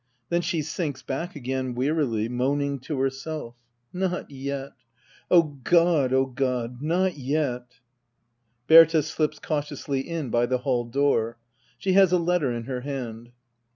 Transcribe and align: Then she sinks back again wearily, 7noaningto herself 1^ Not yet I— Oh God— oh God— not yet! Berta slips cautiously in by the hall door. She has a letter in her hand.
Then 0.29 0.41
she 0.41 0.63
sinks 0.63 1.03
back 1.03 1.35
again 1.35 1.75
wearily, 1.75 2.27
7noaningto 2.27 2.97
herself 2.97 3.53
1^ 3.93 3.99
Not 3.99 4.31
yet 4.31 4.71
I— 4.73 4.81
Oh 5.35 5.43
God— 5.63 6.11
oh 6.11 6.25
God— 6.25 6.81
not 6.81 7.17
yet! 7.17 7.75
Berta 8.65 9.03
slips 9.03 9.37
cautiously 9.37 10.01
in 10.09 10.31
by 10.31 10.47
the 10.47 10.57
hall 10.57 10.85
door. 10.85 11.37
She 11.77 11.93
has 11.93 12.11
a 12.11 12.17
letter 12.17 12.51
in 12.51 12.63
her 12.63 12.81
hand. 12.81 13.31